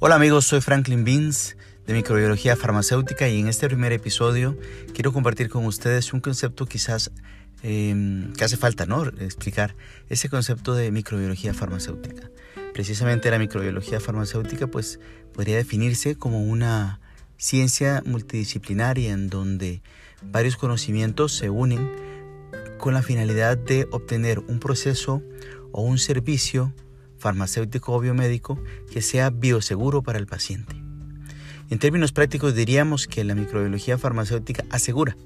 [0.00, 4.56] Hola amigos, soy Franklin Beans de Microbiología Farmacéutica y en este primer episodio
[4.94, 7.10] quiero compartir con ustedes un concepto quizás
[7.64, 9.04] em, que hace falta ¿no?
[9.04, 9.74] explicar,
[10.08, 12.30] ese concepto de microbiología farmacéutica.
[12.74, 15.00] Precisamente la microbiología farmacéutica pues
[15.34, 17.00] podría definirse como una
[17.36, 19.82] ciencia multidisciplinaria en donde
[20.22, 21.90] varios conocimientos se unen
[22.78, 25.24] con la finalidad de obtener un proceso
[25.72, 26.72] o un servicio
[27.18, 30.76] farmacéutico o biomédico que sea bioseguro para el paciente.
[31.70, 35.16] En términos prácticos diríamos que la microbiología farmacéutica asegura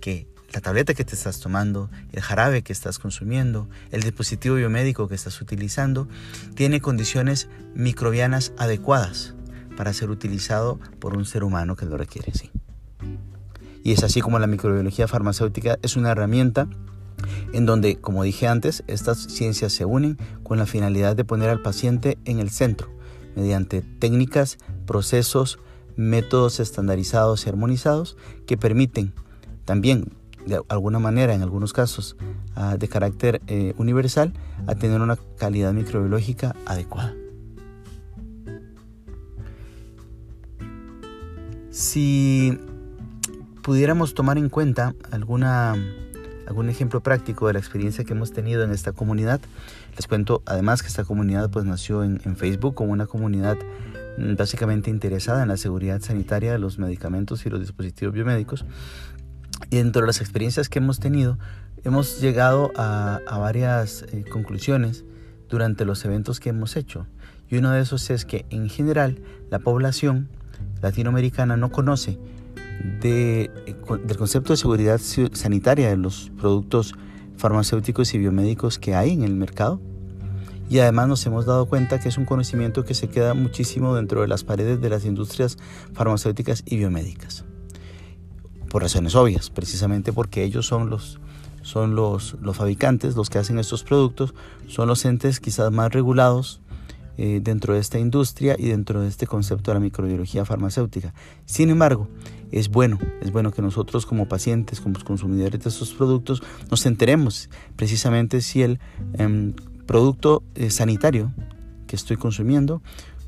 [0.00, 5.08] que la tableta que te estás tomando, el jarabe que estás consumiendo, el dispositivo biomédico
[5.08, 6.08] que estás utilizando,
[6.54, 9.34] tiene condiciones microbianas adecuadas
[9.76, 12.32] para ser utilizado por un ser humano que lo requiere.
[12.32, 12.50] Sí.
[13.84, 16.68] Y es así como la microbiología farmacéutica es una herramienta
[17.52, 21.62] en donde, como dije antes, estas ciencias se unen con la finalidad de poner al
[21.62, 22.90] paciente en el centro,
[23.36, 25.58] mediante técnicas, procesos,
[25.96, 28.16] métodos estandarizados y armonizados
[28.46, 29.12] que permiten
[29.64, 30.12] también,
[30.46, 32.16] de alguna manera, en algunos casos
[32.54, 34.32] ah, de carácter eh, universal,
[34.66, 37.14] a tener una calidad microbiológica adecuada.
[41.70, 42.58] Si
[43.62, 45.76] pudiéramos tomar en cuenta alguna
[46.48, 49.38] algún ejemplo práctico de la experiencia que hemos tenido en esta comunidad.
[49.96, 53.58] Les cuento además que esta comunidad pues nació en, Facebook como una comunidad
[54.16, 58.64] mm, básicamente interesada en la seguridad sanitaria de los medicamentos y los dispositivos biomédicos.
[59.70, 61.38] Y dentro de las experiencias que hemos tenido,
[61.84, 65.04] hemos llegado a, varias eh, conclusiones
[65.50, 67.06] durante los eventos que hemos hecho.
[67.50, 69.18] Y uno de esos es que en general
[69.50, 70.28] la población
[70.80, 72.18] latinoamericana no conoce
[73.00, 73.50] de,
[74.04, 75.00] del concepto de seguridad
[75.32, 76.94] sanitaria de los productos
[77.36, 79.80] farmacéuticos y biomédicos que hay en el mercado.
[80.70, 84.20] Y además nos hemos dado cuenta que es un conocimiento que se queda muchísimo dentro
[84.20, 85.56] de las paredes de las industrias
[85.94, 87.44] farmacéuticas y biomédicas.
[88.68, 91.20] Por razones obvias, precisamente porque ellos son los,
[91.62, 94.34] son los, los fabricantes, los que hacen estos productos,
[94.66, 96.60] son los entes quizás más regulados
[97.20, 101.12] eh, dentro de esta industria y dentro de este concepto de la microbiología farmacéutica.
[101.46, 102.06] Sin embargo,
[102.52, 107.50] es bueno, es bueno que nosotros como pacientes, como consumidores de estos productos, nos enteremos
[107.74, 108.78] precisamente si el
[109.14, 109.52] em,
[109.84, 111.32] producto eh, sanitario
[111.88, 112.82] que estoy consumiendo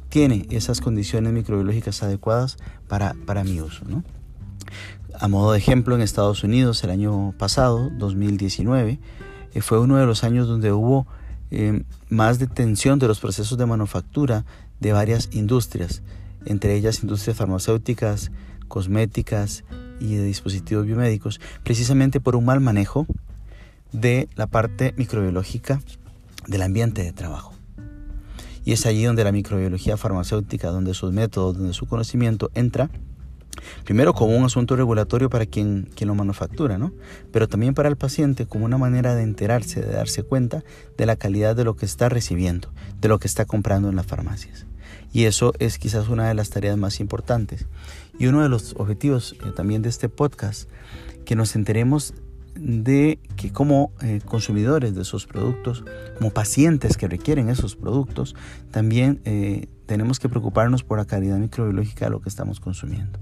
[0.08, 3.84] tiene esas condiciones microbiológicas adecuadas para, para mi uso.
[5.18, 9.00] A modo de ejemplo, en Estados Unidos el año pasado, 2019,
[9.52, 11.08] eh, fue uno de los años donde hubo
[11.50, 14.44] em, más detención de los procesos de manufactura
[14.80, 16.02] de varias industrias,
[16.46, 18.30] entre ellas industrias farmacéuticas,
[18.68, 19.64] cosméticas
[20.00, 23.06] y de dispositivos biomédicos, precisamente por un mal manejo
[23.92, 25.80] de la parte microbiológica
[26.46, 27.54] del ambiente de trabajo.
[28.64, 32.90] Y es allí donde la microbiología farmacéutica, donde sus métodos, donde su conocimiento entra,
[33.84, 36.92] primero como un asunto regulatorio para quien, quien lo manufactura, ¿no?
[37.32, 40.64] pero también para el paciente como una manera de enterarse, de darse cuenta
[40.96, 44.06] de la calidad de lo que está recibiendo, de lo que está comprando en las
[44.06, 44.66] farmacias.
[45.12, 47.66] Y eso es quizás una de las tareas más importantes.
[48.18, 50.68] Y uno de los objetivos eh, también de este podcast,
[51.24, 52.14] que nos enteremos
[52.54, 55.84] de que como eh, consumidores de esos productos,
[56.18, 58.36] como pacientes que requieren esos productos,
[58.70, 63.18] también eh, tenemos que preocuparnos por la calidad microbiológica de lo que estamos consumiendo.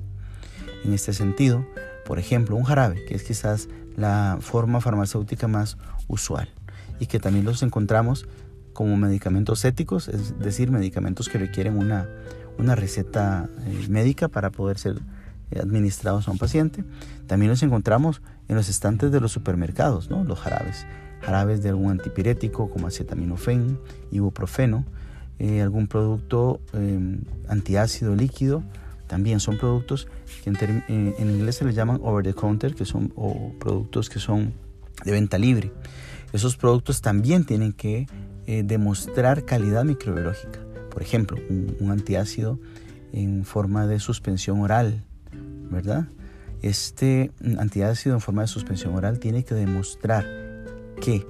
[0.85, 1.67] En este sentido,
[2.07, 6.49] por ejemplo, un jarabe, que es quizás la forma farmacéutica más usual
[7.01, 8.27] y que también los encontramos
[8.73, 12.09] como medicamentos éticos, es decir, medicamentos que requieren una,
[12.59, 15.01] una receta eh, médica para poder ser
[15.51, 16.85] eh, administrados a un paciente.
[17.27, 20.23] También los encontramos en los estantes de los supermercados, ¿no?
[20.25, 20.87] los jarabes,
[21.23, 23.79] jarabes de algún antipirético como acetaminofén,
[24.11, 24.85] ibuprofeno,
[25.39, 28.63] eh, algún producto em, antiácido líquido.
[29.09, 30.07] También son productos
[30.45, 33.09] que en, inglés se les llaman over the counter, que son
[33.59, 34.53] productos que son
[35.05, 35.73] de venta libre.
[36.33, 38.07] Esos productos también tienen que
[38.47, 40.61] eh, demostrar calidad microbiológica.
[40.91, 42.61] Por ejemplo, un, antiácido
[43.13, 45.03] en forma de suspensión oral,
[45.71, 46.07] ¿verdad?
[46.61, 50.27] Este antiácido en forma de suspensión oral tiene que demostrar
[51.01, 51.27] que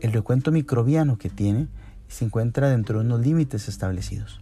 [0.00, 1.68] el recuento microbiano que tiene
[2.08, 4.40] se encuentra dentro de unos límites establecidos.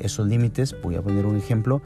[0.00, 1.82] Esos límites, voy a poner un ejemplo,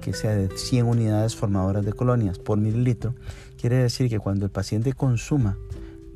[0.00, 3.14] que sea de 100 unidades formadoras de colonias por mililitro,
[3.60, 5.58] quiere decir que cuando el paciente consuma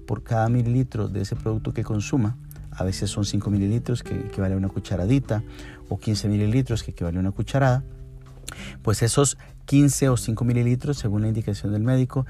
[0.06, 2.38] por cada mililitro de ese producto que consuma,
[2.70, 5.42] a veces son 5 mililitros que equivale a una cucharadita
[5.88, 7.84] o 15 mililitros que equivale a una cucharada,
[8.82, 9.36] pues esos
[9.66, 12.26] 15 o 5 mililitros, según la indicación del médico,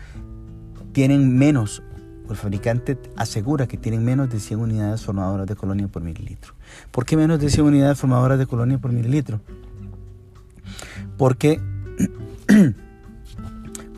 [0.93, 1.83] tienen menos
[2.31, 6.55] el fabricante asegura que tienen menos de 100 unidades formadoras de colonia por mililitro.
[6.91, 9.41] ¿Por qué menos de 100 unidades formadoras de colonia por mililitro?
[11.17, 11.61] Porque,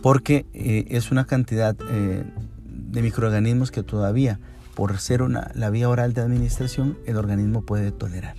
[0.02, 2.24] porque eh, es una cantidad eh,
[2.64, 4.38] de microorganismos que todavía,
[4.74, 8.36] por ser una, la vía oral de administración, el organismo puede tolerar.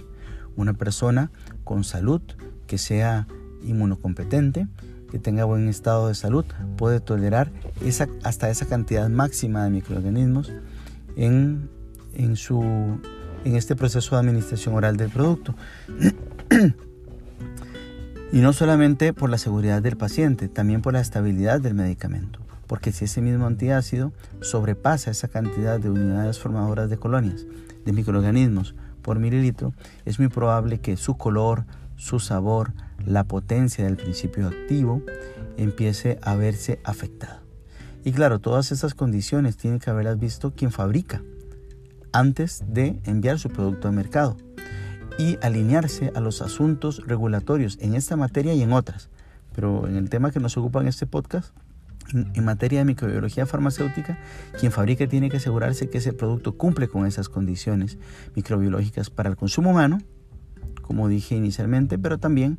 [0.55, 1.31] Una persona
[1.63, 2.21] con salud
[2.67, 3.27] que sea
[3.63, 4.67] inmunocompetente,
[5.11, 6.45] que tenga buen estado de salud,
[6.77, 7.51] puede tolerar
[7.81, 10.51] esa, hasta esa cantidad máxima de microorganismos
[11.15, 11.69] en,
[12.13, 15.55] en, su, en este proceso de administración oral del producto.
[18.31, 22.39] y no solamente por la seguridad del paciente, también por la estabilidad del medicamento.
[22.67, 27.47] Porque si ese mismo antiácido sobrepasa esa cantidad de unidades formadoras de colonias,
[27.83, 29.73] de microorganismos por mililitro,
[30.05, 31.65] es muy probable que su color,
[31.95, 32.73] su sabor,
[33.05, 35.01] la potencia del principio activo
[35.57, 37.41] empiece a verse afectada.
[38.03, 41.21] Y claro, todas estas condiciones tiene que haberlas visto quien fabrica
[42.11, 44.37] antes de enviar su producto al mercado
[45.17, 49.09] y alinearse a los asuntos regulatorios en esta materia y en otras.
[49.53, 51.53] Pero en el tema que nos ocupa en este podcast,
[52.13, 54.17] en, materia de microbiología farmacéutica,
[54.59, 57.97] quien fabrica tiene que asegurarse que ese producto cumple con esas condiciones
[58.35, 59.99] microbiológicas para el consumo humano,
[60.81, 62.57] como dije inicialmente, pero también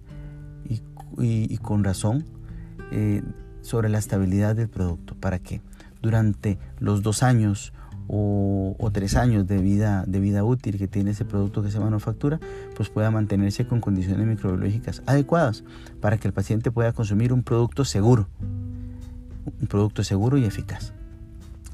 [0.69, 2.25] y, con razón
[2.93, 3.23] eh,
[3.63, 5.61] sobre la estabilidad del producto para que
[6.03, 7.73] durante los dos años
[8.13, 12.41] o, tres años de vida, de vida útil que tiene ese producto que se manufactura,
[12.75, 15.63] pues pueda mantenerse con condiciones microbiológicas adecuadas
[16.01, 18.27] para que el paciente pueda consumir un producto seguro,
[19.61, 20.93] un producto seguro y eficaz.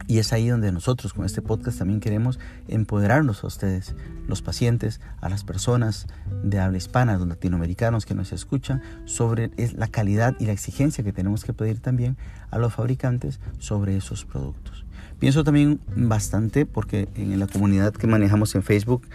[0.08, 2.38] Y es ahí donde nosotros con este podcast también queremos
[2.68, 3.94] empoderarnos a ustedes,
[4.28, 6.06] los pacientes, a las personas
[6.44, 11.12] de habla hispana, los latinoamericanos que nos escuchan, sobre la calidad y la exigencia que
[11.12, 12.16] tenemos que pedir también
[12.50, 14.84] a los fabricantes sobre esos productos.
[15.18, 19.08] Pienso también bastante porque en la comunidad que manejamos en Facebook,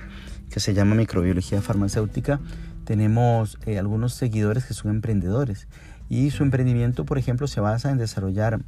[0.49, 2.39] que se llama Microbiología Farmacéutica,
[2.83, 5.67] tenemos eh, algunos seguidores que son emprendedores
[6.09, 8.59] y su emprendimiento, por ejemplo, se basa en desarrollar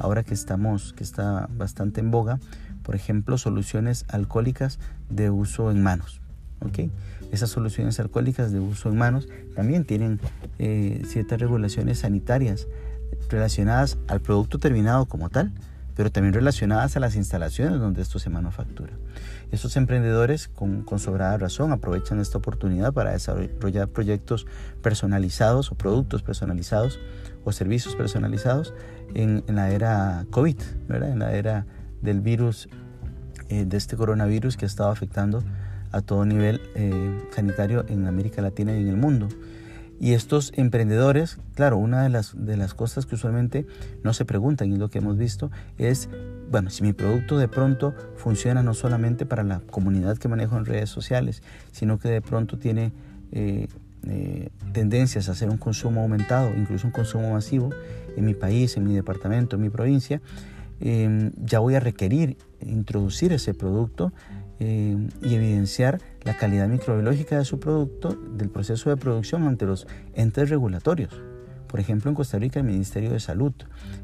[0.00, 2.40] ahora que estamos, que está bastante en boga,
[2.82, 6.20] por ejemplo, soluciones alcohólicas de uso en manos.
[7.32, 10.20] Esas soluciones alcohólicas de uso en manos también tienen
[10.58, 12.66] eh, ciertas regulaciones sanitarias
[13.28, 15.52] relacionadas al producto terminado como tal,
[15.94, 18.92] pero también relacionadas a las instalaciones donde esto se manufactura.
[19.50, 24.46] Estos emprendedores, con, sobrada razón, aprovechan esta oportunidad para desarrollar proyectos
[24.82, 27.00] personalizados o productos personalizados
[27.44, 28.74] o servicios personalizados
[29.14, 30.56] en, la era COVID,
[30.88, 31.10] ¿verdad?
[31.10, 31.66] en la era
[32.00, 32.68] del virus,
[33.48, 35.42] eh, de este coronavirus que ha estado afectando
[35.92, 39.28] a todo nivel eh, sanitario en América Latina y en el mundo.
[40.00, 43.66] Y estos emprendedores, claro, una de las, de las cosas que usualmente
[44.02, 46.08] no se preguntan y lo que hemos visto es,
[46.50, 50.64] bueno, si mi producto de pronto funciona no solamente para la comunidad que manejo en
[50.64, 52.92] redes sociales, sino que de pronto tiene
[53.32, 53.68] eh,
[54.06, 57.68] eh, tendencias a hacer un consumo aumentado, incluso un consumo masivo
[58.16, 60.22] en mi país, en mi departamento, en mi provincia,
[60.80, 64.12] em, ya voy a requerir introducir ese producto
[64.60, 69.86] em, y evidenciar la calidad microbiológica de su producto, del proceso de producción ante los
[70.14, 71.20] entes regulatorios.
[71.66, 73.52] Por ejemplo, en Costa Rica el Ministerio de Salud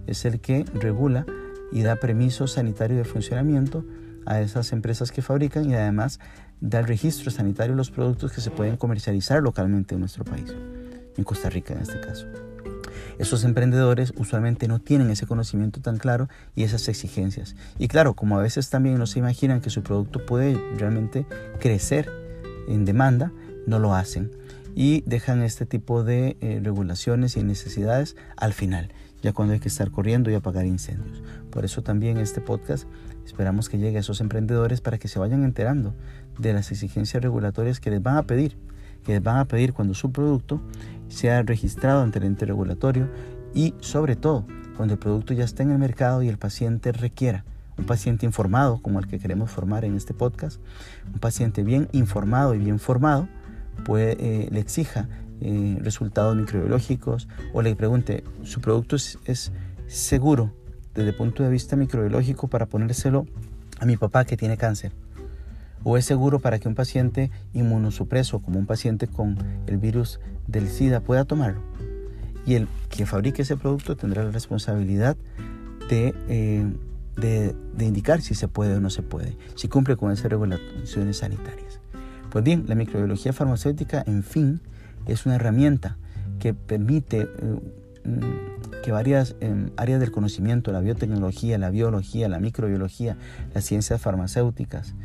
[0.06, 1.26] es el que regula
[1.72, 3.84] y da permiso sanitario de funcionamiento
[4.24, 6.20] a esas empresas que fabrican y además
[6.60, 10.54] da el registro sanitario de los productos que se pueden comercializar localmente en nuestro país,
[11.16, 12.26] en Costa Rica en este caso.
[13.18, 17.56] Esos emprendedores usualmente no tienen ese conocimiento tan claro y esas exigencias.
[17.78, 21.26] Y claro, como a veces también no se imaginan que su producto puede realmente
[21.58, 22.10] crecer
[22.68, 23.32] en demanda,
[23.66, 24.30] no lo hacen
[24.74, 28.92] y dejan este tipo de eh, regulaciones y necesidades al final,
[29.22, 31.22] ya cuando hay que estar corriendo y apagar incendios.
[31.50, 32.86] Por eso también este podcast
[33.24, 35.94] esperamos que llegue a esos emprendedores para que se vayan enterando
[36.38, 38.58] de las exigencias regulatorias que les van a pedir,
[39.06, 40.60] que van a pedir cuando su producto
[41.08, 43.08] sea registrado ante el ente regulatorio
[43.54, 44.44] y sobre todo
[44.76, 47.44] cuando el producto ya esté en el mercado y el paciente requiera
[47.78, 50.60] un paciente informado como el que queremos formar en este podcast,
[51.12, 53.28] un paciente bien informado y bien formado,
[53.84, 55.08] puede, eh, le exija
[55.40, 59.52] eh, resultados microbiológicos o le pregunte, ¿su producto es, es,
[59.86, 60.52] seguro
[60.94, 63.26] desde el punto de vista microbiológico para ponérselo
[63.78, 64.92] a mi papá que tiene cáncer?
[65.88, 69.38] ¿O es seguro para que un paciente inmunosupreso, como un paciente con
[69.68, 71.60] el virus del SIDA, pueda tomarlo?
[72.44, 75.16] Y el que fabrique ese producto tendrá la responsabilidad
[75.88, 81.18] de, eh, indicar si se puede o no se puede, si cumple con esas regulaciones
[81.18, 81.78] sanitarias.
[82.30, 84.60] Pues bien, la microbiología farmacéutica, en fin,
[85.06, 85.98] es una herramienta
[86.40, 87.60] que permite eh,
[88.04, 93.16] mm, que varias em, áreas del conocimiento, la biotecnología, la biología, la microbiología,
[93.54, 94.96] las ciencias farmacéuticas,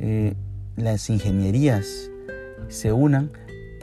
[0.00, 0.34] eh,
[0.76, 2.10] las ingenierías
[2.68, 3.30] se unan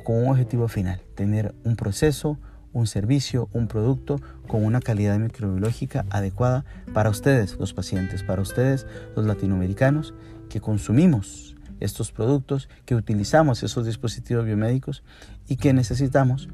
[0.04, 2.40] con un objetivo final, tener un proceso,
[2.74, 8.88] un servicio, un producto con una calidad microbiológica adecuada para ustedes, los pacientes, para ustedes,
[9.16, 10.14] los latinoamericanos,
[10.50, 15.04] que consumimos estos productos, que utilizamos esos dispositivos biomédicos
[15.48, 16.50] y que necesitamos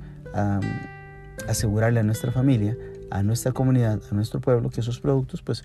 [1.47, 2.75] asegurarle a nuestra familia,
[3.11, 5.63] a nuestra comunidad, a nuestro pueblo que esos productos pues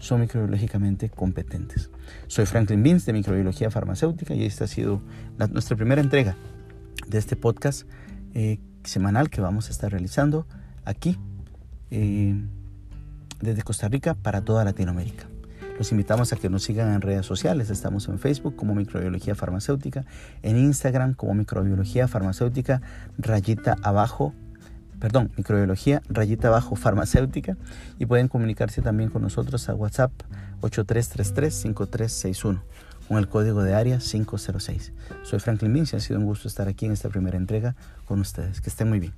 [0.00, 1.90] son microbiológicamente competentes.
[2.26, 5.00] Soy Franklin Vince de Microbiología Farmacéutica y esta ha sido
[5.52, 6.36] nuestra primera entrega
[7.06, 7.86] de este podcast
[8.34, 10.46] eh, semanal que vamos a estar realizando
[10.84, 11.18] aquí
[11.90, 12.34] eh,
[13.40, 15.26] desde Costa Rica para toda Latinoamérica.
[15.78, 17.70] Los invitamos a que nos sigan en redes sociales.
[17.70, 20.04] Estamos en Facebook como Microbiología Farmacéutica,
[20.42, 22.82] en Instagram como Microbiología Farmacéutica,
[23.16, 24.34] rayita abajo,
[25.00, 27.56] perdón, Microbiología, rayita abajo farmacéutica.
[27.98, 30.12] Y pueden comunicarse también con nosotros a WhatsApp
[30.60, 32.60] 8333-5361
[33.08, 34.92] con el código de área 506.
[35.24, 38.60] Soy Franklin Vinci, ha sido un gusto estar aquí en esta primera entrega con ustedes.
[38.60, 39.12] Que estén muy bien.